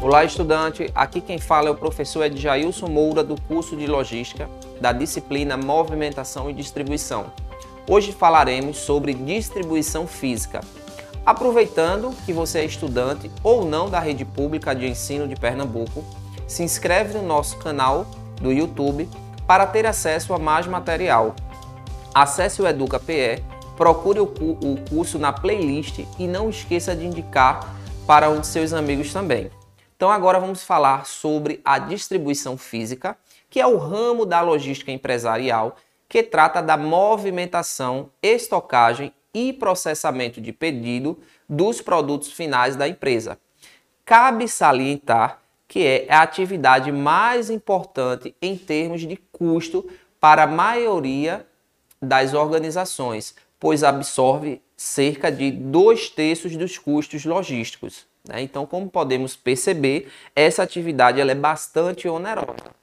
[0.00, 0.88] Olá, estudante.
[0.94, 4.48] Aqui quem fala é o professor Edjailson Moura, do curso de Logística,
[4.80, 7.32] da disciplina Movimentação e Distribuição.
[7.90, 10.60] Hoje falaremos sobre distribuição física.
[11.26, 16.04] Aproveitando que você é estudante ou não da rede pública de ensino de Pernambuco,
[16.46, 18.06] se inscreve no nosso canal
[18.40, 19.08] do YouTube
[19.48, 21.34] para ter acesso a mais material.
[22.14, 23.42] Acesse o Educa PE,
[23.76, 24.28] procure o
[24.88, 27.74] curso na playlist e não esqueça de indicar
[28.06, 29.50] para um de seus amigos também.
[29.98, 33.18] Então agora vamos falar sobre a distribuição física,
[33.50, 35.74] que é o ramo da logística empresarial
[36.08, 43.40] que trata da movimentação, estocagem e processamento de pedido dos produtos finais da empresa.
[44.04, 49.84] Cabe salientar que é a atividade mais importante em termos de custo
[50.20, 51.44] para a maioria
[52.00, 58.06] das organizações, pois absorve cerca de dois terços dos custos logísticos.
[58.28, 58.42] Né?
[58.42, 62.76] Então, como podemos perceber, essa atividade ela é bastante onerosa.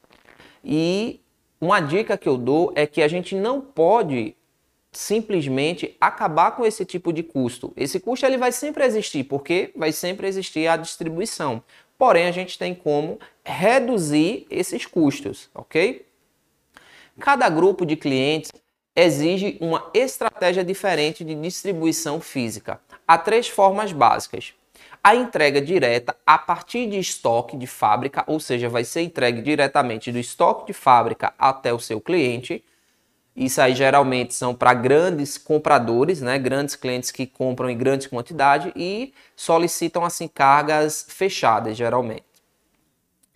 [0.63, 1.21] E
[1.61, 4.35] uma dica que eu dou é que a gente não pode
[4.91, 7.71] simplesmente acabar com esse tipo de custo.
[7.77, 11.61] Esse custo ele vai sempre existir, porque vai sempre existir a distribuição.
[11.97, 16.05] Porém, a gente tem como reduzir esses custos, ok?
[17.19, 18.51] Cada grupo de clientes
[18.95, 22.79] exige uma estratégia diferente de distribuição física.
[23.07, 24.53] Há três formas básicas
[25.05, 30.11] a entrega direta a partir de estoque de fábrica, ou seja, vai ser entregue diretamente
[30.11, 32.65] do estoque de fábrica até o seu cliente.
[33.35, 38.73] Isso aí geralmente são para grandes compradores, né, grandes clientes que compram em grande quantidade
[38.75, 42.25] e solicitam assim cargas fechadas, geralmente.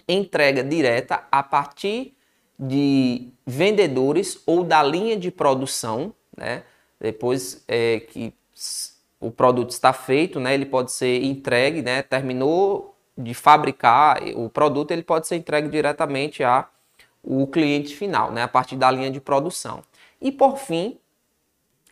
[0.08, 2.16] Entrega direta a partir
[2.58, 6.64] de vendedores ou da linha de produção, né?
[7.00, 8.34] Depois é, que
[9.20, 14.92] o produto está feito, né, ele pode ser entregue, né, terminou de fabricar o produto,
[14.92, 16.68] ele pode ser entregue diretamente a
[17.22, 19.82] o cliente final, né, a partir da linha de produção.
[20.22, 20.98] E por fim,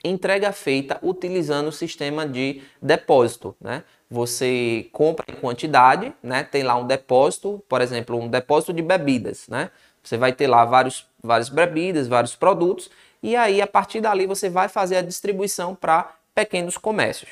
[0.04, 3.84] entrega feita utilizando o sistema de depósito, né?
[4.10, 6.44] Você compra em quantidade, né?
[6.44, 9.70] Tem lá um depósito, por exemplo, um depósito de bebidas, né?
[10.02, 12.90] Você vai ter lá vários, várias bebidas, vários produtos,
[13.22, 17.32] e aí a partir dali você vai fazer a distribuição para pequenos comércios.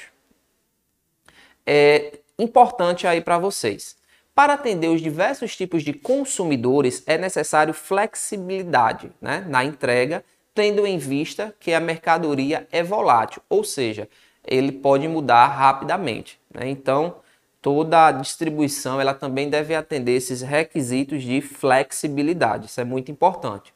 [1.64, 3.96] É importante aí para vocês.
[4.34, 10.98] Para atender os diversos tipos de consumidores, é necessário flexibilidade né, na entrega, tendo em
[10.98, 14.10] vista que a mercadoria é volátil, ou seja,
[14.44, 16.40] ele pode mudar rapidamente.
[16.52, 16.68] Né?
[16.68, 17.18] Então,
[17.62, 22.66] toda a distribuição ela também deve atender esses requisitos de flexibilidade.
[22.66, 23.72] Isso é muito importante.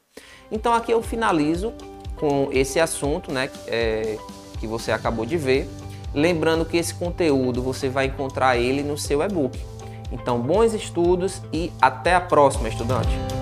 [0.52, 1.72] Então, aqui eu finalizo
[2.18, 3.50] com esse assunto, né?
[3.68, 4.18] É,
[4.60, 5.70] que você acabou de ver.
[6.14, 9.60] Lembrando que esse conteúdo você vai encontrar ele no seu e-book.
[10.12, 13.39] Então, bons estudos e até a próxima, estudante!